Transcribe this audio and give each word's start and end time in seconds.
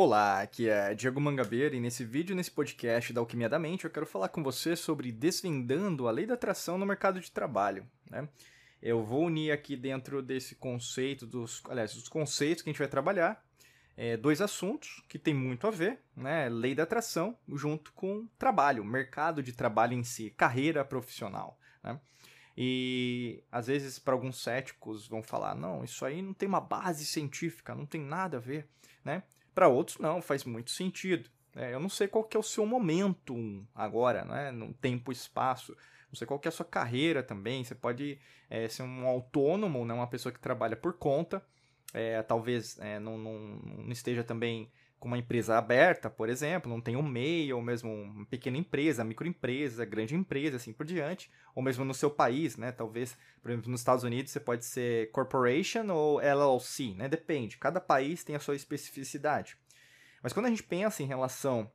Olá, 0.00 0.42
aqui 0.42 0.68
é 0.68 0.94
Diego 0.94 1.20
Mangabeira 1.20 1.74
e 1.74 1.80
nesse 1.80 2.04
vídeo, 2.04 2.36
nesse 2.36 2.52
podcast 2.52 3.12
da 3.12 3.20
Alquimia 3.20 3.48
da 3.48 3.58
Mente, 3.58 3.84
eu 3.84 3.90
quero 3.90 4.06
falar 4.06 4.28
com 4.28 4.44
você 4.44 4.76
sobre 4.76 5.10
desvendando 5.10 6.06
a 6.06 6.12
lei 6.12 6.24
da 6.24 6.34
atração 6.34 6.78
no 6.78 6.86
mercado 6.86 7.18
de 7.18 7.32
trabalho. 7.32 7.84
Né? 8.08 8.28
Eu 8.80 9.02
vou 9.02 9.24
unir 9.24 9.50
aqui 9.50 9.76
dentro 9.76 10.22
desse 10.22 10.54
conceito, 10.54 11.26
dos, 11.26 11.64
aliás, 11.68 11.94
dos 11.94 12.08
conceitos 12.08 12.62
que 12.62 12.70
a 12.70 12.72
gente 12.72 12.78
vai 12.78 12.86
trabalhar, 12.86 13.44
é, 13.96 14.16
dois 14.16 14.40
assuntos 14.40 15.02
que 15.08 15.18
tem 15.18 15.34
muito 15.34 15.66
a 15.66 15.70
ver, 15.72 15.98
né? 16.14 16.48
Lei 16.48 16.76
da 16.76 16.84
atração 16.84 17.36
junto 17.48 17.92
com 17.92 18.28
trabalho, 18.38 18.84
mercado 18.84 19.42
de 19.42 19.52
trabalho 19.52 19.94
em 19.94 20.04
si, 20.04 20.30
carreira 20.30 20.84
profissional. 20.84 21.58
Né? 21.82 21.98
E 22.56 23.42
às 23.50 23.66
vezes 23.66 23.98
para 23.98 24.14
alguns 24.14 24.40
céticos 24.40 25.08
vão 25.08 25.24
falar, 25.24 25.56
não, 25.56 25.82
isso 25.82 26.04
aí 26.04 26.22
não 26.22 26.32
tem 26.32 26.48
uma 26.48 26.60
base 26.60 27.04
científica, 27.04 27.74
não 27.74 27.84
tem 27.84 28.00
nada 28.00 28.36
a 28.36 28.40
ver, 28.40 28.68
né? 29.04 29.24
Para 29.58 29.66
outros, 29.66 29.98
não, 29.98 30.22
faz 30.22 30.44
muito 30.44 30.70
sentido. 30.70 31.28
É, 31.56 31.74
eu 31.74 31.80
não 31.80 31.88
sei 31.88 32.06
qual 32.06 32.22
que 32.22 32.36
é 32.36 32.40
o 32.40 32.44
seu 32.44 32.64
momento 32.64 33.66
agora, 33.74 34.24
né? 34.24 34.52
no 34.52 34.72
tempo 34.72 35.10
espaço. 35.10 35.76
Não 36.08 36.14
sei 36.14 36.28
qual 36.28 36.38
que 36.38 36.46
é 36.46 36.50
a 36.50 36.52
sua 36.52 36.64
carreira 36.64 37.24
também. 37.24 37.64
Você 37.64 37.74
pode 37.74 38.20
é, 38.48 38.68
ser 38.68 38.84
um 38.84 39.04
autônomo, 39.04 39.84
né? 39.84 39.92
uma 39.92 40.06
pessoa 40.06 40.32
que 40.32 40.38
trabalha 40.38 40.76
por 40.76 40.92
conta. 40.92 41.42
É, 41.92 42.22
talvez 42.22 42.78
é, 42.78 43.00
não, 43.00 43.18
não, 43.18 43.36
não, 43.36 43.90
esteja 43.90 44.22
também 44.22 44.70
com 44.98 45.08
uma 45.08 45.18
empresa 45.18 45.56
aberta, 45.56 46.10
por 46.10 46.28
exemplo, 46.28 46.70
não 46.70 46.80
tem 46.80 46.96
um 46.96 47.02
MEI, 47.02 47.52
ou 47.52 47.62
mesmo 47.62 47.92
uma 47.92 48.26
pequena 48.26 48.56
empresa, 48.56 49.04
microempresa, 49.04 49.84
grande 49.84 50.14
empresa, 50.14 50.56
assim 50.56 50.72
por 50.72 50.84
diante, 50.84 51.30
ou 51.54 51.62
mesmo 51.62 51.84
no 51.84 51.94
seu 51.94 52.10
país, 52.10 52.56
né? 52.56 52.72
Talvez, 52.72 53.16
por 53.40 53.50
exemplo, 53.50 53.70
nos 53.70 53.80
Estados 53.80 54.04
Unidos 54.04 54.32
você 54.32 54.40
pode 54.40 54.64
ser 54.64 55.10
corporation 55.12 55.88
ou 55.90 56.20
LLC, 56.20 56.94
né? 56.94 57.08
Depende, 57.08 57.58
cada 57.58 57.80
país 57.80 58.24
tem 58.24 58.34
a 58.34 58.40
sua 58.40 58.56
especificidade. 58.56 59.56
Mas 60.22 60.32
quando 60.32 60.46
a 60.46 60.50
gente 60.50 60.64
pensa 60.64 61.02
em 61.02 61.06
relação 61.06 61.70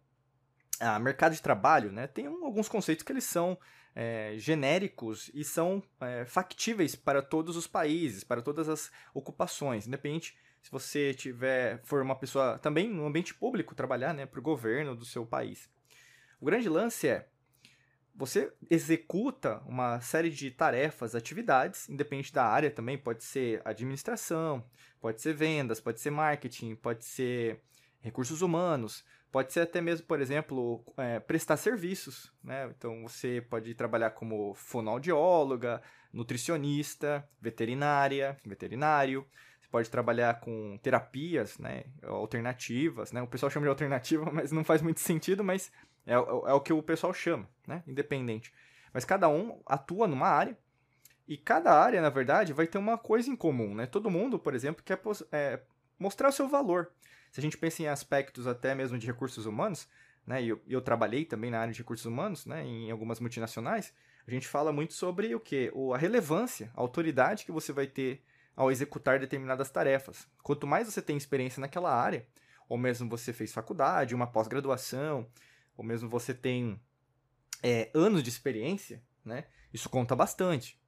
a 0.80 1.00
mercado 1.00 1.34
de 1.34 1.42
trabalho, 1.42 1.92
né, 1.92 2.08
tem 2.08 2.26
alguns 2.26 2.68
conceitos 2.68 3.04
que 3.04 3.12
eles 3.12 3.24
são 3.24 3.58
é, 3.96 4.34
genéricos 4.38 5.32
e 5.34 5.44
são 5.44 5.82
é, 6.02 6.26
factíveis 6.26 6.96
para 6.96 7.22
todos 7.22 7.56
os 7.56 7.68
países, 7.68 8.24
para 8.24 8.42
todas 8.42 8.68
as 8.68 8.92
ocupações, 9.14 9.88
independente 9.88 10.36
se 10.64 10.72
você 10.72 11.14
tiver 11.14 11.82
for 11.84 12.02
uma 12.02 12.16
pessoa 12.16 12.58
também 12.58 12.90
no 12.90 13.06
ambiente 13.06 13.36
público 13.36 13.76
trabalhar, 13.76 14.14
né, 14.14 14.26
para 14.26 14.40
o 14.40 14.44
governo 14.44 14.96
do 14.96 15.06
seu 15.06 15.26
país. 15.26 15.70
O 16.40 16.46
grande 16.46 16.70
lance 16.70 17.08
é 17.08 17.28
você 18.16 18.54
executa 18.70 19.62
uma 19.66 20.00
série 20.00 20.30
de 20.30 20.50
tarefas, 20.52 21.16
atividades, 21.16 21.90
independente 21.90 22.32
da 22.32 22.46
área 22.46 22.72
também, 22.72 22.98
pode 22.98 23.24
ser 23.24 23.62
administração, 23.66 24.64
pode 25.02 25.22
ser 25.22 25.34
vendas, 25.34 25.82
pode 25.82 26.00
ser 26.00 26.12
marketing, 26.12 26.76
pode 26.76 27.04
ser 27.04 27.60
recursos 28.00 28.42
humanos, 28.42 29.04
pode 29.32 29.52
ser 29.52 29.62
até 29.62 29.82
mesmo, 29.82 30.06
por 30.06 30.22
exemplo, 30.22 30.86
é, 30.96 31.20
prestar 31.20 31.58
serviços, 31.58 32.32
né? 32.44 32.72
Então 32.78 33.02
você 33.02 33.42
pode 33.42 33.74
trabalhar 33.74 34.12
como 34.12 34.54
fonoaudióloga, 34.54 35.82
nutricionista, 36.14 37.28
veterinária, 37.42 38.38
veterinário, 38.46 39.28
pode 39.74 39.90
trabalhar 39.90 40.40
com 40.40 40.78
terapias 40.84 41.58
né, 41.58 41.86
alternativas, 42.04 43.12
né? 43.12 43.24
O 43.24 43.28
pessoal 43.28 43.50
chama 43.50 43.66
de 43.66 43.72
alternativa, 43.72 44.30
mas 44.32 44.52
não 44.52 44.64
faz 44.64 44.84
muito 44.84 45.00
sentido, 45.00 45.44
mas 45.44 45.72
é, 46.06 46.14
é, 46.14 46.16
é 46.16 46.54
o 46.54 46.62
que 46.62 46.72
o 46.72 46.84
pessoal 46.84 47.12
chama, 47.12 47.50
né? 47.68 47.82
Independente. 47.88 48.54
Mas 48.94 49.04
cada 49.04 49.28
um 49.28 49.60
atua 49.66 50.08
numa 50.08 50.28
área 50.28 50.56
e 51.28 51.36
cada 51.36 51.74
área, 51.74 52.00
na 52.04 52.12
verdade, 52.12 52.54
vai 52.54 52.68
ter 52.68 52.78
uma 52.78 53.00
coisa 53.00 53.32
em 53.32 53.36
comum, 53.36 53.74
né? 53.74 53.88
Todo 53.88 54.12
mundo, 54.12 54.38
por 54.38 54.54
exemplo, 54.54 54.84
quer 54.84 55.02
é, 55.32 55.60
mostrar 55.98 56.30
o 56.30 56.32
seu 56.32 56.48
valor. 56.48 56.92
Se 57.32 57.40
a 57.40 57.42
gente 57.42 57.58
pensa 57.58 57.82
em 57.82 57.88
aspectos 57.88 58.46
até 58.46 58.76
mesmo 58.76 59.00
de 59.00 59.08
recursos 59.08 59.48
humanos, 59.48 59.90
né? 60.24 60.44
E 60.44 60.50
eu, 60.50 60.62
eu 60.68 60.82
trabalhei 60.84 61.26
também 61.26 61.50
na 61.50 61.60
área 61.60 61.74
de 61.74 61.80
recursos 61.80 62.06
humanos, 62.06 62.46
né? 62.46 62.64
Em 62.64 62.92
algumas 62.92 63.20
multinacionais, 63.20 63.92
a 64.28 64.30
gente 64.30 64.48
fala 64.48 64.72
muito 64.72 64.94
sobre 64.94 65.34
o 65.34 65.40
que? 65.40 65.74
A 65.96 65.98
relevância, 65.98 66.70
a 66.76 66.82
autoridade 66.82 67.44
que 67.44 67.52
você 67.52 67.74
vai 67.74 67.88
ter 67.88 68.24
ao 68.56 68.72
executar 68.72 69.20
determinadas 69.20 69.70
tarefas. 69.70 70.28
Quanto 70.42 70.68
mais 70.68 70.92
você 70.92 71.02
tem 71.02 71.18
experiência 71.18 71.60
naquela 71.60 71.94
área, 71.94 72.28
ou 72.70 72.78
mesmo 72.78 73.10
você 73.10 73.34
fez 73.34 73.52
faculdade, 73.52 74.16
uma 74.16 74.28
pós-graduação, 74.28 75.28
ou 75.76 75.84
mesmo 75.84 76.10
você 76.10 76.34
tem 76.34 76.80
é, 77.62 77.90
anos 77.94 78.24
de 78.24 78.30
experiência, 78.30 79.02
né? 79.24 79.46
Isso 79.74 79.90
conta 79.90 80.16
bastante. 80.16 80.80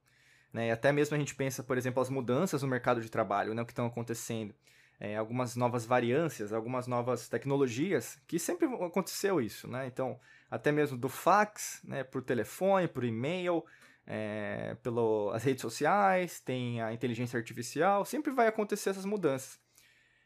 Né? 0.52 0.68
E 0.68 0.70
até 0.70 0.92
mesmo 0.92 1.16
a 1.16 1.18
gente 1.18 1.34
pensa, 1.34 1.62
por 1.62 1.76
exemplo, 1.76 2.00
as 2.00 2.08
mudanças 2.08 2.62
no 2.62 2.68
mercado 2.68 3.00
de 3.00 3.10
trabalho, 3.10 3.52
né? 3.52 3.62
o 3.62 3.66
que 3.66 3.72
estão 3.72 3.86
acontecendo. 3.86 4.54
É, 4.98 5.16
algumas 5.16 5.54
novas 5.56 5.84
variâncias, 5.84 6.52
algumas 6.52 6.86
novas 6.86 7.28
tecnologias, 7.28 8.18
que 8.26 8.38
sempre 8.38 8.66
aconteceu 8.66 9.42
isso, 9.42 9.68
né? 9.68 9.86
Então, 9.86 10.18
até 10.50 10.72
mesmo 10.72 10.96
do 10.96 11.10
fax, 11.10 11.82
né, 11.84 12.02
por 12.02 12.22
telefone, 12.22 12.88
por 12.88 13.04
e-mail, 13.04 13.62
é, 14.06 14.76
pelas 14.82 15.42
redes 15.42 15.62
sociais, 15.62 16.40
tem 16.40 16.80
a 16.80 16.92
inteligência 16.92 17.36
artificial, 17.36 18.04
sempre 18.04 18.32
vai 18.32 18.46
acontecer 18.46 18.90
essas 18.90 19.04
mudanças. 19.04 19.58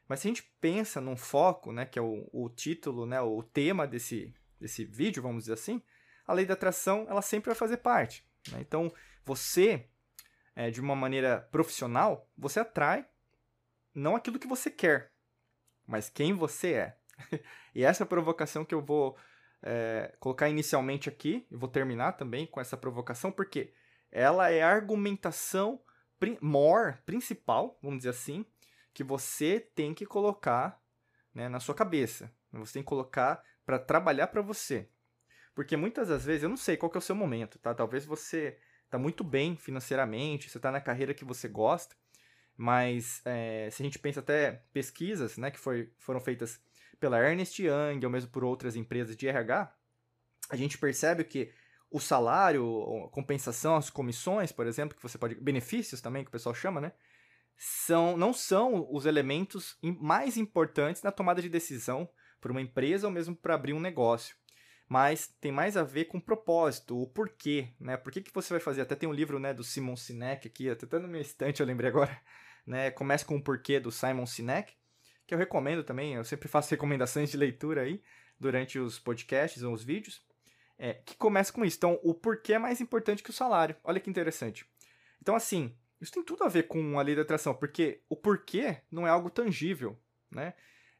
Mas 0.07 0.21
se 0.21 0.29
a 0.29 0.31
gente 0.31 0.43
pensa 0.61 1.01
num 1.01 1.17
foco, 1.17 1.73
né, 1.73 1.87
que 1.87 1.99
é 1.99 2.03
o, 2.03 2.29
o 2.33 2.49
título, 2.51 3.07
né, 3.07 3.21
o 3.21 3.43
tema 3.43 3.87
desse, 3.87 4.35
desse 4.59 4.85
vídeo, 4.85 5.23
vamos 5.23 5.45
dizer 5.45 5.55
assim, 5.55 5.83
a 6.27 6.33
lei 6.33 6.45
da 6.45 6.55
atração 6.55 7.07
ela 7.09 7.23
sempre 7.23 7.51
vai 7.51 7.55
fazer 7.55 7.79
parte. 7.79 8.27
Né? 8.51 8.59
Então, 8.61 8.93
você, 9.25 9.89
é, 10.55 10.71
de 10.71 10.81
uma 10.81 10.97
maneira 10.97 11.49
profissional, 11.51 12.29
você 12.37 12.61
atrai 12.61 13.07
não 13.95 14.17
aquilo 14.17 14.39
que 14.39 14.47
você 14.47 14.71
quer, 14.71 15.13
mas 15.87 16.11
quem 16.11 16.33
você 16.33 16.73
é. 16.75 16.97
e 17.75 17.85
essa 17.85 18.03
é 18.03 18.05
a 18.05 18.09
provocação 18.09 18.65
que 18.65 18.75
eu 18.75 18.83
vou 18.83 19.17
é, 19.63 20.15
colocar 20.19 20.49
inicialmente 20.49 21.09
aqui, 21.09 21.47
e 21.51 21.57
vou 21.57 21.69
terminar 21.69 22.13
também 22.13 22.47
com 22.47 22.61
essa 22.61 22.77
provocação, 22.77 23.31
porque 23.31 23.73
ela 24.11 24.51
é 24.51 24.63
a 24.63 24.71
argumentação 24.71 25.81
maior, 26.41 26.99
principal, 27.07 27.79
vamos 27.83 27.99
dizer 27.99 28.11
assim, 28.11 28.45
que 28.93 29.03
você 29.03 29.61
tem 29.75 29.95
que 29.95 30.05
colocar 30.05 30.83
né, 31.35 31.49
na 31.49 31.61
sua 31.61 31.75
cabeça. 31.75 32.31
Você 32.53 32.75
tem 32.75 32.83
que 32.83 32.89
colocar 32.89 33.43
para 33.65 33.79
trabalhar 33.79 34.27
para 34.27 34.43
você. 34.43 34.89
Porque 35.55 35.77
muitas 35.77 36.09
das 36.09 36.25
vezes, 36.25 36.43
eu 36.43 36.49
não 36.49 36.57
sei 36.57 36.77
qual 36.77 36.91
é 36.95 36.99
o 36.99 37.03
seu 37.03 37.15
momento, 37.15 37.59
tá? 37.59 37.75
Talvez 37.75 38.05
você 38.05 38.59
está 38.85 38.99
muito 38.99 39.23
bem 39.23 39.57
financeiramente, 39.57 40.51
você 40.51 40.59
está 40.59 40.73
na 40.73 40.81
carreira 40.81 41.15
que 41.15 41.25
você 41.25 41.49
gosta, 41.49 41.95
mas 42.57 43.23
é, 43.25 43.69
se 43.71 43.83
a 43.83 43.85
gente 43.85 43.99
pensa 43.99 44.21
até 44.21 44.65
pesquisas 44.73 45.37
né, 45.39 45.51
que 45.51 45.59
foi, 45.59 45.93
foram 45.99 46.21
feitas 46.21 46.61
pela 47.01 47.19
Ernest 47.19 47.61
Young 47.61 48.05
ou 48.05 48.11
mesmo 48.11 48.31
por 48.31 48.45
outras 48.45 48.77
empresas 48.77 49.17
de 49.17 49.27
RH, 49.27 49.75
a 50.51 50.57
gente 50.57 50.79
percebe 50.79 51.25
que 51.25 51.51
o 51.91 51.99
salário, 51.99 53.05
a 53.07 53.09
compensação, 53.09 53.75
as 53.75 53.91
comissões, 53.91 54.53
por 54.53 54.67
exemplo, 54.67 54.97
que 54.97 55.03
você 55.03 55.19
pode. 55.19 55.35
benefícios 55.35 56.01
também, 56.01 56.23
que 56.23 56.29
o 56.29 56.33
pessoal 56.33 56.55
chama, 56.55 56.81
né? 56.81 56.93
São, 57.57 58.17
não 58.17 58.33
são 58.33 58.87
os 58.91 59.07
elementos 59.07 59.77
mais 59.83 60.37
importantes 60.37 61.03
na 61.03 61.11
tomada 61.11 61.43
de 61.43 61.49
decisão 61.49 62.09
para 62.41 62.53
uma 62.53 62.61
empresa 62.61 63.07
ou 63.07 63.13
mesmo 63.13 63.35
para 63.35 63.55
abrir 63.55 63.73
um 63.73 63.81
negócio. 63.81 64.37
Mas 64.89 65.29
tem 65.41 65.53
mais 65.53 65.77
a 65.77 65.83
ver 65.83 66.07
com 66.07 66.19
o 66.19 66.23
propósito, 66.23 67.01
o 67.01 67.07
porquê, 67.07 67.69
né? 67.79 67.97
Por 67.97 68.13
que, 68.13 68.21
que 68.21 68.33
você 68.33 68.53
vai 68.53 68.61
fazer? 68.61 68.83
Até 68.83 68.95
tem 68.95 69.09
um 69.09 69.13
livro 69.13 69.39
né, 69.39 69.53
do 69.53 69.63
Simon 69.63 69.97
Sinek 69.97 70.49
aqui, 70.49 70.71
até 70.71 70.99
no 70.99 71.09
meu 71.09 71.21
estante 71.21 71.61
eu 71.61 71.67
lembrei 71.67 71.91
agora, 71.91 72.21
né? 72.67 72.91
Começa 72.91 73.25
com 73.25 73.37
o 73.37 73.43
porquê 73.43 73.79
do 73.79 73.93
Simon 73.93 74.27
Sinek 74.27 74.75
que 75.31 75.35
eu 75.35 75.39
recomendo 75.39 75.85
também, 75.85 76.15
eu 76.15 76.25
sempre 76.25 76.49
faço 76.49 76.69
recomendações 76.73 77.31
de 77.31 77.37
leitura 77.37 77.83
aí 77.83 78.03
durante 78.41 78.81
os 78.81 78.99
podcasts 78.99 79.63
ou 79.63 79.73
os 79.73 79.85
vídeos, 79.85 80.21
é, 80.77 80.95
que 80.95 81.17
começa 81.17 81.53
com 81.53 81.65
isso. 81.65 81.77
Então, 81.77 82.01
o 82.03 82.13
porquê 82.13 82.55
é 82.55 82.59
mais 82.59 82.81
importante 82.81 83.23
que 83.23 83.31
o 83.31 83.33
salário. 83.33 83.77
Olha 83.85 84.01
que 84.01 84.11
interessante. 84.11 84.67
Então, 85.23 85.37
assim, 85.37 85.73
isso 86.01 86.11
tem 86.11 86.25
tudo 86.25 86.43
a 86.43 86.49
ver 86.49 86.65
com 86.65 86.99
a 86.99 87.03
lei 87.03 87.15
da 87.15 87.23
atração, 87.23 87.55
porque 87.55 88.03
o 88.09 88.17
porquê 88.17 88.79
não 88.91 89.07
é 89.07 89.11
algo 89.11 89.31
tangível, 89.31 89.97
né? 90.33 90.53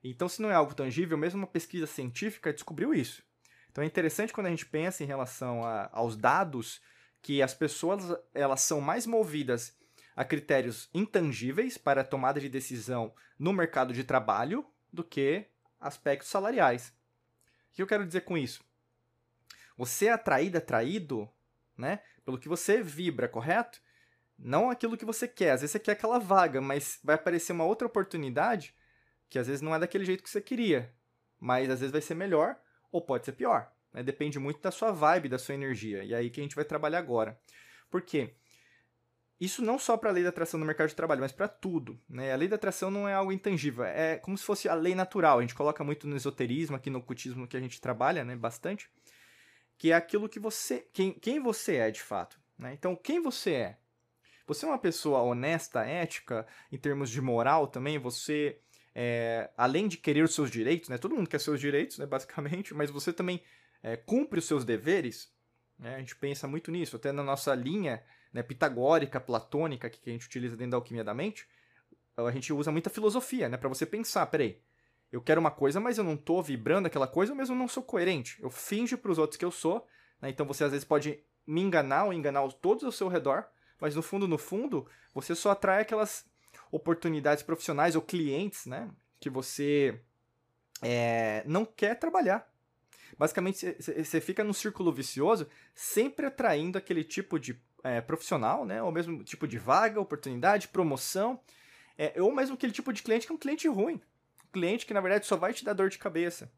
Então, 0.05 0.29
se 0.29 0.41
não 0.41 0.49
é 0.49 0.55
algo 0.55 0.75
tangível, 0.75 1.19
mesmo 1.19 1.41
uma 1.41 1.47
pesquisa 1.49 1.89
científica 1.89 2.53
descobriu 2.53 2.95
isso. 2.95 3.25
Então, 3.69 3.83
é 3.83 3.87
interessante 3.89 4.33
quando 4.33 4.47
a 4.47 4.51
gente 4.51 4.67
pensa 4.67 5.03
em 5.03 5.09
relação 5.09 5.65
a, 5.65 5.91
aos 5.93 6.17
dados 6.17 6.81
que 7.21 7.43
as 7.43 7.53
pessoas 7.53 8.17
elas 8.33 8.61
são 8.61 8.81
mais 8.81 9.07
movidas 9.07 9.77
a 10.21 10.25
critérios 10.25 10.91
intangíveis 10.93 11.79
para 11.79 12.03
a 12.03 12.05
tomada 12.05 12.39
de 12.39 12.47
decisão 12.47 13.15
no 13.39 13.55
mercado 13.55 13.95
de 13.95 14.05
trabalho 14.05 14.67
do 14.93 15.03
que 15.03 15.47
aspectos 15.81 16.29
salariais. 16.29 16.93
O 17.71 17.77
que 17.77 17.81
eu 17.81 17.87
quero 17.87 18.05
dizer 18.05 18.21
com 18.21 18.37
isso? 18.37 18.63
Você 19.79 20.09
é 20.09 20.13
atraído, 20.13 20.59
atraído, 20.59 21.27
né, 21.75 22.03
pelo 22.23 22.39
que 22.39 22.51
você 22.51 22.83
vibra, 22.83 23.31
correto? 23.31 23.81
Não 24.39 24.69
aquilo 24.69 24.95
que 24.95 25.07
você 25.07 25.27
quer. 25.27 25.53
Às 25.53 25.63
vezes 25.63 25.73
você 25.73 25.81
quer 25.81 25.93
aquela 25.93 26.19
vaga, 26.19 26.61
mas 26.61 27.01
vai 27.03 27.15
aparecer 27.15 27.55
uma 27.55 27.65
outra 27.65 27.87
oportunidade 27.87 28.75
que 29.31 29.39
às 29.39 29.47
vezes 29.47 29.63
não 29.63 29.75
é 29.75 29.79
daquele 29.79 30.05
jeito 30.05 30.23
que 30.23 30.29
você 30.29 30.43
queria, 30.43 30.95
mas 31.39 31.71
às 31.71 31.81
vezes 31.81 31.93
vai 31.93 32.03
ser 32.03 32.15
melhor 32.15 32.61
ou 32.93 33.01
pode 33.01 33.25
ser 33.25 33.33
pior. 33.33 33.73
Né? 33.91 34.03
Depende 34.03 34.39
muito 34.39 34.61
da 34.61 34.71
sua 34.71 34.93
vibe, 34.93 35.31
da 35.31 35.39
sua 35.39 35.55
energia. 35.55 36.05
E 36.05 36.13
é 36.13 36.19
aí 36.19 36.29
que 36.29 36.41
a 36.41 36.43
gente 36.43 36.57
vai 36.57 36.65
trabalhar 36.67 36.99
agora. 36.99 37.41
Por 37.91 38.03
quê? 38.03 38.35
Isso 39.41 39.63
não 39.63 39.79
só 39.79 39.97
para 39.97 40.11
a 40.11 40.13
lei 40.13 40.23
da 40.23 40.29
atração 40.29 40.61
no 40.61 40.67
mercado 40.67 40.89
de 40.89 40.95
trabalho, 40.95 41.23
mas 41.23 41.33
para 41.33 41.49
tudo. 41.49 41.99
Né? 42.07 42.31
A 42.31 42.37
lei 42.37 42.47
da 42.47 42.57
atração 42.57 42.91
não 42.91 43.09
é 43.09 43.15
algo 43.15 43.33
intangível, 43.33 43.85
é 43.85 44.19
como 44.19 44.37
se 44.37 44.45
fosse 44.45 44.69
a 44.69 44.75
lei 44.75 44.95
natural. 44.95 45.39
A 45.39 45.41
gente 45.41 45.55
coloca 45.55 45.83
muito 45.83 46.07
no 46.07 46.15
esoterismo, 46.15 46.77
aqui 46.77 46.91
no 46.91 47.03
cultismo 47.03 47.49
que 47.49 47.57
a 47.57 47.61
gente 47.61 47.81
trabalha 47.81 48.23
né, 48.23 48.37
bastante, 48.37 48.91
que 49.79 49.93
é 49.93 49.95
aquilo 49.95 50.29
que 50.29 50.39
você. 50.39 50.87
Quem, 50.93 51.15
quem 51.15 51.41
você 51.41 51.77
é 51.77 51.91
de 51.91 52.03
fato. 52.03 52.39
Né? 52.59 52.75
Então, 52.75 52.95
quem 52.95 53.23
você 53.23 53.53
é? 53.53 53.79
Você 54.47 54.67
é 54.67 54.69
uma 54.69 54.79
pessoa 54.79 55.23
honesta, 55.23 55.87
ética, 55.87 56.47
em 56.71 56.77
termos 56.77 57.09
de 57.09 57.23
moral 57.23 57.67
também? 57.67 57.99
Você, 57.99 58.59
é, 58.95 59.49
além 59.57 59.89
de 59.89 59.97
querer 59.97 60.23
os 60.23 60.35
seus 60.35 60.51
direitos, 60.51 60.91
né? 60.91 60.99
todo 60.99 61.15
mundo 61.15 61.31
quer 61.31 61.41
seus 61.41 61.59
direitos, 61.59 61.97
né, 61.97 62.05
basicamente, 62.05 62.75
mas 62.77 62.91
você 62.91 63.11
também 63.11 63.43
é, 63.83 63.97
cumpre 63.97 64.39
os 64.39 64.45
seus 64.45 64.67
deveres? 64.67 65.33
Né? 65.79 65.95
A 65.95 65.99
gente 65.99 66.15
pensa 66.15 66.47
muito 66.47 66.71
nisso, 66.71 66.97
até 66.97 67.11
na 67.11 67.23
nossa 67.23 67.55
linha 67.55 68.03
né, 68.33 68.43
pitagórica, 68.43 69.21
platônica, 69.21 69.91
que 69.91 70.09
a 70.09 70.13
gente 70.13 70.27
utiliza 70.27 70.57
dentro 70.57 70.73
da 70.73 70.77
alquimia 70.77 71.05
da 71.05 71.15
mente, 71.15 71.47
a 72.17 72.31
gente 72.31 72.53
usa 72.53 72.71
muita 72.71 72.91
filosofia, 72.91 73.49
né, 73.49 73.57
para 73.57 73.69
você 73.69 73.87
pensar, 73.87 74.27
peraí, 74.27 74.61
eu 75.11 75.21
quero 75.21 75.41
uma 75.41 75.51
coisa, 75.51 75.81
mas 75.81 75.99
eu 75.99 76.05
não 76.05 76.17
tô 76.17 76.43
vibrando 76.43 76.87
aquela 76.87 77.07
coisa, 77.07 77.33
eu 77.33 77.37
mesmo 77.37 77.57
não 77.57 77.67
sou 77.67 77.83
coerente. 77.83 78.41
Eu 78.41 78.51
finjo 78.51 78.97
para 78.97 79.11
os 79.11 79.19
outros 79.19 79.37
que 79.37 79.45
eu 79.45 79.51
sou, 79.51 79.87
né, 80.21 80.31
então 80.31 80.47
você 80.47 80.65
às 80.65 80.71
vezes 80.71 80.85
pode 80.85 81.23
me 81.47 81.61
enganar 81.61 82.05
ou 82.05 82.13
enganar 82.13 82.47
todos 82.53 82.85
ao 82.85 82.93
seu 82.93 83.09
redor, 83.09 83.47
mas 83.81 83.97
no 83.97 84.03
fundo, 84.03 84.29
no 84.29 84.39
fundo, 84.39 84.87
você 85.15 85.35
só 85.35 85.51
atrai 85.51 85.83
aquelas 85.83 86.25
oportunidades 86.71 87.43
profissionais 87.43 87.97
ou 87.97 88.03
clientes, 88.03 88.67
né, 88.67 88.91
que 89.19 89.31
você 89.31 90.01
é, 90.83 91.43
não 91.47 91.65
quer 91.65 91.99
trabalhar. 91.99 92.49
Basicamente, 93.19 93.77
você 93.79 94.21
fica 94.21 94.45
num 94.45 94.53
círculo 94.53 94.93
vicioso, 94.93 95.49
sempre 95.75 96.27
atraindo 96.27 96.79
aquele 96.79 97.05
tipo 97.05 97.39
de 97.39 97.61
é, 97.83 98.01
profissional, 98.01 98.65
né? 98.65 98.83
Ou 98.83 98.93
mesmo 98.93 99.23
tipo 99.25 99.47
de 99.47 99.59
vaga, 99.59 100.01
oportunidade, 100.01 100.69
promoção. 100.69 101.41
É, 101.97 102.21
ou 102.21 102.33
mesmo 102.33 102.55
aquele 102.55 102.73
tipo 102.73 102.93
de 102.93 103.03
cliente 103.03 103.27
que 103.27 103.33
é 103.33 103.35
um 103.35 103.39
cliente 103.39 103.69
ruim. 103.69 104.01
Um 104.45 104.53
cliente 104.53 104.87
que, 104.87 104.95
na 104.95 105.01
verdade, 105.01 105.27
só 105.27 105.37
vai 105.37 105.53
te 105.53 105.65
dar 105.65 105.73
dor 105.73 105.91
de 105.91 105.99
cabeça. 105.99 106.51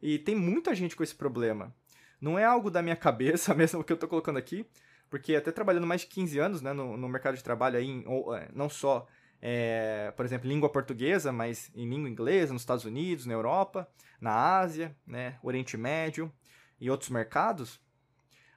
E 0.00 0.18
tem 0.18 0.34
muita 0.34 0.74
gente 0.74 0.96
com 0.96 1.02
esse 1.02 1.14
problema. 1.14 1.74
Não 2.20 2.38
é 2.38 2.44
algo 2.44 2.70
da 2.70 2.82
minha 2.82 2.96
cabeça 2.96 3.54
mesmo 3.54 3.82
que 3.84 3.92
eu 3.92 3.94
estou 3.94 4.08
colocando 4.08 4.38
aqui, 4.38 4.66
porque 5.10 5.34
até 5.36 5.52
trabalhando 5.52 5.86
mais 5.86 6.02
de 6.02 6.06
15 6.08 6.38
anos 6.38 6.62
né, 6.62 6.72
no, 6.72 6.96
no 6.96 7.08
mercado 7.08 7.36
de 7.36 7.44
trabalho, 7.44 7.78
aí, 7.78 8.04
ou, 8.06 8.34
é, 8.34 8.48
não 8.52 8.68
só, 8.68 9.06
é, 9.40 10.12
por 10.16 10.24
exemplo, 10.24 10.48
língua 10.48 10.68
portuguesa, 10.68 11.32
mas 11.32 11.70
em 11.74 11.88
língua 11.88 12.08
inglesa, 12.08 12.52
nos 12.52 12.62
Estados 12.62 12.84
Unidos, 12.84 13.26
na 13.26 13.34
Europa, 13.34 13.88
na 14.20 14.58
Ásia, 14.58 14.96
né, 15.06 15.38
Oriente 15.42 15.76
Médio 15.76 16.32
e 16.80 16.90
outros 16.90 17.10
mercados, 17.10 17.80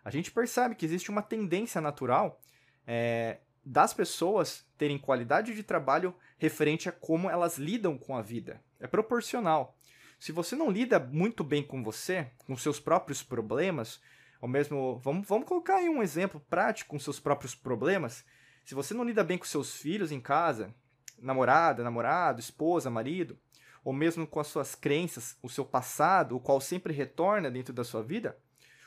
a 0.06 0.12
gente 0.12 0.30
percebe 0.30 0.75
que 0.75 0.86
existe 0.86 1.10
uma 1.10 1.24
tendência 1.24 1.81
natural 1.81 2.40
é, 2.86 3.40
das 3.66 3.92
pessoas 3.92 4.63
terem 4.78 5.00
qualidade 5.00 5.56
de 5.56 5.63
trabalho 5.63 6.16
referente 6.38 6.88
a 6.88 6.92
como 6.92 7.28
elas 7.28 7.57
lidam 7.57 7.98
com 7.98 8.16
a 8.16 8.22
vida. 8.22 8.62
É 8.80 8.86
proporcional. 8.86 9.75
Se 10.19 10.31
você 10.31 10.56
não 10.56 10.69
lida 10.69 11.00
muito 11.00 11.44
bem 11.44 11.63
com 11.63 11.84
você, 11.84 12.28
com 12.46 12.56
seus 12.56 12.80
próprios 12.80 13.24
problemas, 13.24 14.00
ou 14.40 14.48
mesmo, 14.48 15.00
vamos, 15.00 15.28
vamos 15.28 15.48
colocar 15.48 15.78
aí 15.78 15.90
um 15.90 16.04
exemplo 16.04 16.40
prático 16.40 16.92
com 16.92 17.00
seus 17.00 17.19
próprios 17.19 17.56
problemas. 17.56 18.24
Se 18.63 18.75
você 18.75 18.94
não 18.94 19.04
lida 19.04 19.24
bem 19.24 19.40
com 19.40 19.46
seus 19.46 19.75
filhos 19.75 20.12
em 20.12 20.22
casa, 20.22 20.72
namorada, 21.19 21.84
namorado, 21.84 22.40
esposa, 22.40 22.92
marido, 22.92 23.40
ou 23.84 23.92
mesmo 23.92 24.28
com 24.28 24.40
as 24.40 24.48
suas 24.48 24.75
crenças, 24.75 25.36
o 25.42 25.50
seu 25.50 25.66
passado, 25.66 26.36
o 26.36 26.40
qual 26.40 26.62
sempre 26.62 26.94
retorna 26.94 27.50
dentro 27.50 27.74
da 27.74 27.84
sua 27.84 28.04
vida, 28.04 28.38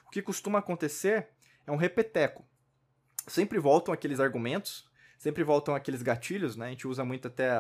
o 0.09 0.11
que 0.11 0.23
costuma 0.23 0.59
acontecer 0.59 1.29
é 1.67 1.71
um 1.71 1.77
repeteco. 1.77 2.43
Sempre 3.27 3.59
voltam 3.59 3.93
aqueles 3.93 4.21
argumentos, 4.21 4.89
sempre 5.19 5.45
voltam 5.45 5.75
aqueles 5.75 6.03
gatilhos, 6.03 6.57
né? 6.57 6.67
A 6.67 6.71
gente 6.71 6.89
usa 6.89 7.05
muito 7.05 7.29
até 7.29 7.51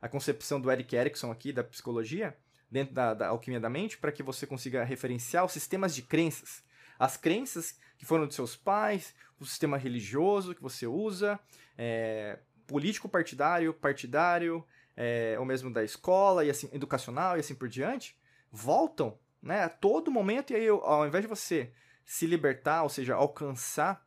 a, 0.00 0.08
concepção 0.08 0.58
do 0.58 0.70
Eric 0.72 0.96
Erickson 0.96 1.30
aqui, 1.30 1.52
da 1.52 1.62
psicologia, 1.62 2.34
dentro 2.70 2.94
da, 2.94 3.12
da 3.12 3.28
alquimia 3.28 3.60
da 3.60 3.68
mente, 3.68 3.98
para 3.98 4.10
que 4.10 4.22
você 4.22 4.46
consiga 4.46 4.82
referenciar 4.82 5.44
os 5.44 5.52
sistemas 5.52 5.94
de 5.94 6.00
crenças. 6.00 6.64
As 6.98 7.18
crenças 7.18 7.78
que 7.98 8.06
foram 8.06 8.26
de 8.26 8.34
seus 8.34 8.56
pais, 8.56 9.14
o 9.38 9.44
sistema 9.44 9.76
religioso 9.76 10.54
que 10.54 10.62
você 10.62 10.86
usa, 10.86 11.38
é, 11.76 12.38
político 12.66 13.10
partidário, 13.10 13.74
partidário, 13.74 14.64
é, 14.96 15.36
ou 15.38 15.44
mesmo 15.44 15.70
da 15.70 15.84
escola, 15.84 16.46
e 16.46 16.50
assim, 16.50 16.70
educacional 16.72 17.36
e 17.36 17.40
assim 17.40 17.54
por 17.54 17.68
diante, 17.68 18.18
voltam 18.50 19.18
né, 19.42 19.64
a 19.64 19.68
todo 19.68 20.10
momento, 20.10 20.54
e 20.54 20.56
aí 20.56 20.68
ao 20.68 21.06
invés 21.06 21.22
de 21.22 21.28
você 21.28 21.70
se 22.04 22.26
libertar, 22.26 22.82
ou 22.82 22.88
seja, 22.88 23.14
alcançar 23.14 24.04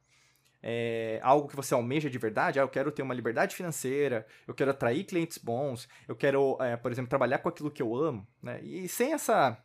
é, 0.62 1.20
algo 1.22 1.50
que 1.50 1.56
você 1.56 1.74
almeja 1.74 2.10
de 2.10 2.18
verdade, 2.18 2.58
ah, 2.58 2.64
eu 2.64 2.70
quero 2.70 2.92
ter 2.92 3.02
uma 3.02 3.14
liberdade 3.14 3.54
financeira, 3.54 4.26
eu 4.48 4.54
quero 4.54 4.72
atrair 4.72 5.04
clientes 5.04 5.38
bons, 5.38 5.90
eu 6.08 6.16
quero, 6.16 6.58
é, 6.62 6.78
por 6.78 6.90
exemplo, 6.90 7.10
trabalhar 7.10 7.40
com 7.40 7.50
aquilo 7.50 7.70
que 7.70 7.82
eu 7.82 7.94
amo, 7.94 8.26
né? 8.42 8.62
E 8.64 8.88
sem 8.88 9.14
essa 9.14 9.62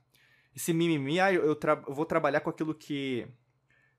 esse 0.55 0.73
mimimi, 0.73 1.21
ah, 1.21 1.33
eu, 1.33 1.55
tra 1.55 1.81
eu 1.87 1.95
vou 1.95 2.05
trabalhar 2.05 2.41
com 2.41 2.51
aquilo 2.51 2.75
que 2.75 3.29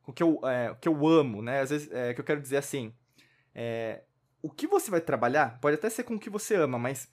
com 0.02 0.12
que 0.12 0.22
eu, 0.22 0.42
é, 0.44 0.76
que 0.82 0.90
eu 0.90 1.08
amo, 1.08 1.42
né? 1.42 1.62
Às 1.62 1.70
vezes, 1.70 1.90
é, 1.92 2.14
que 2.14 2.20
eu 2.20 2.26
quero 2.26 2.42
dizer 2.42 2.58
assim, 2.58 2.94
é, 3.56 4.04
o 4.42 4.50
que 4.50 4.68
você 4.68 4.92
vai 4.92 5.00
trabalhar 5.00 5.60
pode 5.62 5.76
até 5.76 5.90
ser 5.90 6.04
com 6.04 6.16
o 6.16 6.20
que 6.20 6.30
você 6.30 6.56
ama, 6.56 6.78
mas 6.78 7.08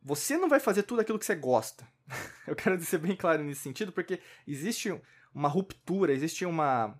você 0.00 0.36
não 0.36 0.48
vai 0.48 0.60
fazer 0.60 0.84
tudo 0.84 1.00
aquilo 1.00 1.18
que 1.18 1.26
você 1.26 1.34
gosta. 1.34 1.86
eu 2.46 2.54
quero 2.54 2.80
ser 2.82 2.98
bem 2.98 3.16
claro 3.16 3.42
nesse 3.42 3.62
sentido, 3.62 3.90
porque 3.90 4.20
existe 4.46 4.96
uma 5.36 5.48
ruptura, 5.48 6.14
existe 6.14 6.46
uma. 6.46 6.98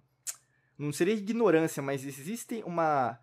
Não 0.76 0.92
seria 0.92 1.14
ignorância, 1.14 1.82
mas 1.82 2.04
existe 2.04 2.62
uma. 2.66 3.18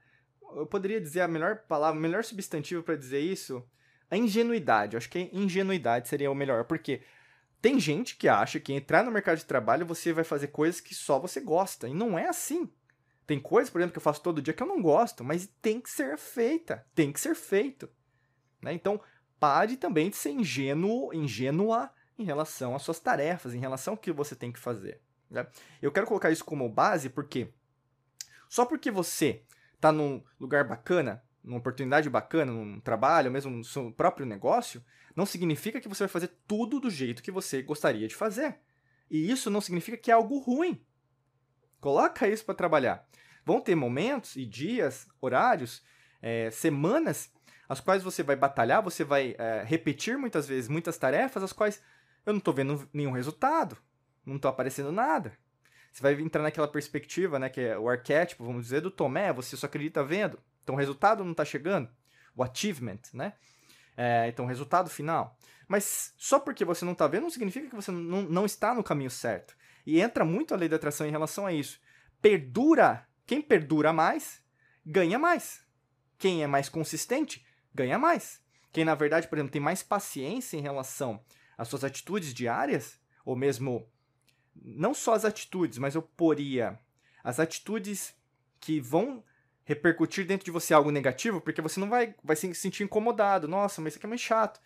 Eu 0.56 0.66
poderia 0.66 1.00
dizer 1.00 1.22
a 1.22 1.28
melhor 1.28 1.60
palavra, 1.68 2.00
o 2.00 2.02
melhor 2.02 2.24
substantivo 2.24 2.82
para 2.82 2.96
dizer 2.96 3.20
isso, 3.20 3.64
a 4.10 4.18
ingenuidade. 4.18 4.96
Eu 4.96 4.98
acho 4.98 5.10
que 5.10 5.30
ingenuidade 5.32 6.08
seria 6.08 6.32
o 6.32 6.36
melhor, 6.36 6.64
porque 6.64 7.04
tem 7.62 7.80
gente 7.80 8.18
que 8.18 8.28
acha 8.28 8.60
que 8.60 8.74
entrar 8.74 9.04
no 9.04 9.12
mercado 9.12 9.38
de 9.38 9.46
trabalho 9.46 9.86
você 9.86 10.12
vai 10.12 10.24
fazer 10.24 10.48
coisas 10.48 10.82
que 10.82 10.96
só 10.96 11.20
você 11.20 11.40
gosta, 11.40 11.88
e 11.88 11.94
não 11.94 12.18
é 12.18 12.28
assim. 12.28 12.68
Tem 13.28 13.40
coisas, 13.40 13.70
por 13.70 13.80
exemplo, 13.80 13.94
que 13.94 14.00
eu 14.00 14.04
faço 14.04 14.22
todo 14.22 14.42
dia 14.42 14.54
que 14.54 14.64
eu 14.64 14.68
não 14.68 14.82
gosto, 14.82 15.24
mas 15.24 15.48
tem 15.62 15.80
que 15.80 15.92
ser 15.92 16.18
feita, 16.18 16.86
tem 16.96 17.12
que 17.12 17.20
ser 17.20 17.36
feito. 17.36 17.88
Né? 18.62 18.74
Então, 18.74 19.00
pare 19.40 19.78
também 19.78 20.10
de 20.10 20.18
ser 20.18 20.32
ingênuo, 20.32 21.14
ingênua 21.14 21.92
em 22.18 22.24
relação 22.24 22.76
às 22.76 22.82
suas 22.82 23.00
tarefas, 23.00 23.54
em 23.54 23.60
relação 23.60 23.94
ao 23.94 23.98
que 23.98 24.12
você 24.12 24.36
tem 24.36 24.52
que 24.52 24.60
fazer. 24.60 25.02
Né? 25.30 25.46
Eu 25.82 25.92
quero 25.92 26.08
colocar 26.08 26.32
isso 26.32 26.46
como 26.46 26.70
base 26.70 27.10
porque 27.10 27.50
só 28.48 28.66
porque 28.66 28.92
você 28.92 29.42
está 29.74 29.92
num 29.92 30.24
lugar 30.40 30.64
bacana, 30.64 31.24
numa 31.44 31.58
oportunidade 31.58 32.10
bacana, 32.10 32.52
num 32.52 32.80
trabalho, 32.80 33.32
mesmo 33.32 33.52
no 33.52 33.64
seu 33.64 33.92
próprio 33.92 34.26
negócio, 34.26 34.84
não 35.16 35.26
significa 35.26 35.82
que 35.82 35.90
você 35.90 36.04
vai 36.04 36.10
fazer 36.10 36.32
tudo 36.48 36.80
do 36.80 36.90
jeito 36.90 37.24
que 37.24 37.32
você 37.32 37.62
gostaria 37.62 38.08
de 38.08 38.16
fazer. 38.16 38.60
E 39.10 39.30
isso 39.30 39.50
não 39.50 39.60
significa 39.60 39.98
que 39.98 40.12
é 40.12 40.14
algo 40.14 40.40
ruim. 40.40 40.84
Coloca 41.80 42.28
isso 42.28 42.46
para 42.46 42.56
trabalhar. 42.56 43.06
Vão 43.46 43.60
ter 43.60 43.76
momentos 43.76 44.36
e 44.36 44.46
dias, 44.46 45.08
horários, 45.20 45.84
é, 46.22 46.50
semanas, 46.50 47.32
as 47.68 47.82
quais 47.82 48.04
você 48.04 48.24
vai 48.24 48.36
batalhar, 48.36 48.82
você 48.82 49.04
vai 49.04 49.36
é, 49.38 49.64
repetir 49.66 50.18
muitas 50.18 50.48
vezes 50.48 50.70
muitas 50.70 50.98
tarefas, 50.98 51.44
as 51.44 51.52
quais 51.52 51.82
eu 52.26 52.34
não 52.34 52.40
estou 52.40 52.54
vendo 52.54 52.88
nenhum 52.94 53.12
resultado, 53.12 53.78
não 54.26 54.38
estou 54.38 54.50
aparecendo 54.50 54.92
nada. 54.92 55.38
Você 55.92 56.02
vai 56.02 56.14
entrar 56.14 56.42
naquela 56.42 56.68
perspectiva, 56.68 57.38
né, 57.38 57.50
que 57.50 57.62
é 57.62 57.78
o 57.78 57.88
arquétipo, 57.88 58.44
vamos 58.44 58.64
dizer, 58.64 58.82
do 58.82 58.90
Tomé, 58.90 59.32
você 59.32 59.56
só 59.56 59.68
acredita 59.68 60.04
vendo. 60.04 60.40
Então 60.64 60.76
o 60.76 60.78
resultado 60.78 61.24
não 61.24 61.32
está 61.32 61.46
chegando. 61.46 61.88
O 62.36 62.44
achievement, 62.44 63.02
né? 63.14 63.34
É, 63.96 64.28
então 64.28 64.46
resultado 64.46 64.90
final. 64.90 65.38
Mas 65.68 66.14
só 66.18 66.40
porque 66.40 66.66
você 66.66 66.84
não 66.84 66.94
está 66.94 67.08
vendo 67.08 67.24
não 67.24 67.30
significa 67.30 67.70
que 67.70 67.76
você 67.76 67.92
não, 67.92 68.24
não 68.24 68.46
está 68.46 68.74
no 68.74 68.84
caminho 68.84 69.12
certo. 69.12 69.56
E 69.86 70.02
entra 70.02 70.26
muito 70.26 70.54
a 70.54 70.58
lei 70.58 70.68
da 70.68 70.78
atração 70.78 71.06
em 71.06 71.12
relação 71.12 71.46
a 71.46 71.54
isso. 71.54 71.80
Perdura, 72.22 73.08
quem 73.26 73.42
perdura 73.42 73.94
mais, 73.94 74.42
ganha 74.84 75.20
mais. 75.20 75.62
Quem 76.18 76.42
é 76.42 76.48
mais 76.48 76.70
consistente, 76.70 77.46
ganha 77.74 78.00
mais. 78.00 78.42
Quem, 78.72 78.84
na 78.84 78.96
verdade, 78.96 79.28
por 79.28 79.38
exemplo, 79.38 79.52
tem 79.52 79.62
mais 79.62 79.84
paciência 79.84 80.58
em 80.58 80.62
relação 80.62 81.24
às 81.58 81.68
suas 81.68 81.84
atitudes 81.84 82.34
diárias, 82.34 83.00
ou 83.26 83.36
mesmo 83.36 83.88
não 84.56 84.94
só 84.94 85.14
as 85.14 85.26
atitudes, 85.26 85.78
mas 85.78 85.96
eu 85.96 86.02
poria 86.02 86.80
as 87.24 87.40
atitudes 87.40 88.16
que 88.60 88.80
vão 88.80 89.24
repercutir 89.64 90.26
dentro 90.26 90.46
de 90.46 90.52
você 90.52 90.74
algo 90.74 90.92
negativo, 90.92 91.40
porque 91.40 91.62
você 91.62 91.80
não 91.80 91.90
vai, 91.90 92.16
vai 92.24 92.36
se 92.36 92.54
sentir 92.54 92.84
incomodado. 92.84 93.48
Nossa, 93.48 93.82
mas 93.82 93.94
isso 93.94 94.00
aqui 94.00 94.06
é 94.06 94.10
mais 94.10 94.22
chato. 94.22 94.60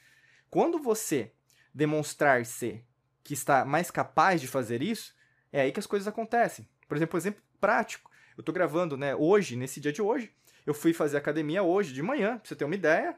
Quando 0.50 0.80
você 0.80 1.32
demonstrar 1.74 2.46
ser 2.46 2.84
que 3.24 3.34
está 3.34 3.64
mais 3.64 3.92
capaz 3.92 4.42
de 4.42 4.48
fazer 4.48 4.82
isso, 4.82 5.14
é 5.52 5.62
aí 5.62 5.72
que 5.72 5.80
as 5.80 5.88
coisas 5.88 6.08
acontecem. 6.08 6.68
Por 6.88 6.98
exemplo, 6.98 7.16
um 7.16 7.20
exemplo 7.20 7.44
prático. 7.60 8.10
Eu 8.36 8.42
estou 8.42 8.54
gravando, 8.54 8.98
né, 8.98 9.16
hoje, 9.16 9.56
nesse 9.56 9.80
dia 9.80 9.92
de 9.92 10.02
hoje, 10.02 10.32
eu 10.66 10.74
fui 10.74 10.94
fazer 10.94 11.18
academia 11.18 11.64
hoje 11.64 11.94
de 11.94 12.02
manhã, 12.02 12.38
pra 12.38 12.48
você 12.48 12.56
ter 12.56 12.66
uma 12.66 12.76
ideia, 12.76 13.18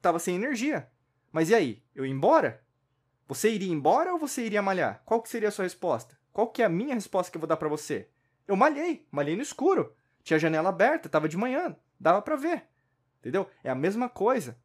tava 0.00 0.18
sem 0.18 0.34
energia. 0.34 0.88
Mas 1.30 1.50
e 1.50 1.54
aí? 1.54 1.82
Eu 1.94 2.04
ia 2.04 2.12
embora? 2.12 2.62
Você 3.28 3.50
iria 3.50 3.72
embora 3.72 4.12
ou 4.12 4.18
você 4.18 4.44
iria 4.44 4.62
malhar? 4.62 5.02
Qual 5.04 5.22
que 5.22 5.28
seria 5.28 5.48
a 5.48 5.52
sua 5.52 5.64
resposta? 5.64 6.18
Qual 6.32 6.48
que 6.48 6.62
é 6.62 6.64
a 6.64 6.68
minha 6.68 6.94
resposta 6.94 7.30
que 7.30 7.36
eu 7.36 7.40
vou 7.40 7.48
dar 7.48 7.56
para 7.56 7.68
você? 7.68 8.08
Eu 8.46 8.56
malhei, 8.56 9.06
malhei 9.10 9.36
no 9.36 9.42
escuro. 9.42 9.94
Tinha 10.22 10.38
janela 10.38 10.68
aberta, 10.68 11.08
tava 11.08 11.28
de 11.28 11.36
manhã, 11.36 11.76
dava 11.98 12.22
para 12.22 12.36
ver. 12.36 12.64
Entendeu? 13.20 13.48
É 13.62 13.70
a 13.70 13.74
mesma 13.74 14.08
coisa. 14.08 14.58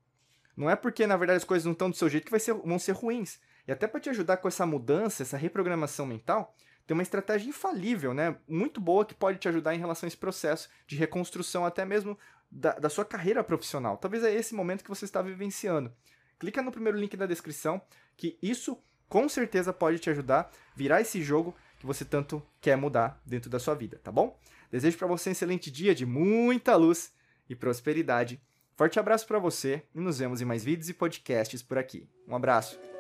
Não 0.56 0.70
é 0.70 0.76
porque, 0.76 1.06
na 1.06 1.16
verdade, 1.16 1.38
as 1.38 1.44
coisas 1.44 1.66
não 1.66 1.74
estão 1.74 1.90
do 1.90 1.96
seu 1.96 2.10
jeito 2.10 2.32
que 2.32 2.40
ser, 2.40 2.54
vão 2.54 2.80
ser 2.80 2.94
ruins. 2.94 3.40
E 3.68 3.72
até 3.72 3.86
para 3.86 4.00
te 4.00 4.10
ajudar 4.10 4.38
com 4.38 4.48
essa 4.48 4.66
mudança, 4.66 5.22
essa 5.22 5.38
reprogramação 5.38 6.06
mental, 6.06 6.56
tem 6.88 6.96
uma 6.96 7.04
estratégia 7.04 7.50
infalível, 7.50 8.14
né? 8.14 8.38
Muito 8.48 8.80
boa 8.80 9.06
que 9.06 9.14
pode 9.14 9.38
te 9.38 9.48
ajudar 9.50 9.76
em 9.76 9.80
relação 9.80 10.08
a 10.08 10.10
esse 10.10 10.18
processo 10.18 10.70
de 10.88 10.96
reconstrução, 10.96 11.66
até 11.66 11.86
mesmo 11.86 12.18
da, 12.50 12.74
da 12.74 12.90
sua 12.90 13.06
carreira 13.06 13.44
profissional. 13.44 13.98
Talvez 13.98 14.24
é 14.24 14.34
esse 14.34 14.56
momento 14.56 14.84
que 14.84 14.90
você 14.90 15.06
está 15.06 15.22
vivenciando. 15.22 15.94
Clica 16.40 16.62
no 16.62 16.72
primeiro 16.72 16.98
link 16.98 17.16
da 17.18 17.26
descrição, 17.26 17.82
que 18.16 18.38
isso 18.42 18.78
com 19.08 19.28
certeza 19.30 19.72
pode 19.72 20.00
te 20.00 20.10
ajudar 20.10 20.40
a 20.42 20.50
virar 20.76 21.02
esse 21.02 21.22
jogo 21.22 21.56
que 21.80 21.86
você 21.86 22.04
tanto 22.04 22.42
quer 22.60 22.76
mudar 22.76 23.22
dentro 23.26 23.50
da 23.50 23.60
sua 23.60 23.76
vida, 23.76 24.00
tá 24.04 24.12
bom? 24.12 24.38
Desejo 24.72 24.98
para 24.98 25.08
você 25.08 25.30
um 25.30 25.32
excelente 25.32 25.72
dia 25.72 25.96
de 25.96 26.06
muita 26.06 26.76
luz 26.76 27.14
e 27.50 27.56
prosperidade. 27.56 28.42
Forte 28.76 29.00
abraço 29.00 29.26
para 29.26 29.40
você 29.40 29.84
e 29.96 30.00
nos 30.00 30.20
vemos 30.20 30.42
em 30.42 30.46
mais 30.46 30.64
vídeos 30.64 30.90
e 30.90 30.94
podcasts 30.94 31.64
por 31.64 31.78
aqui. 31.78 32.08
Um 32.28 32.36
abraço. 32.36 32.97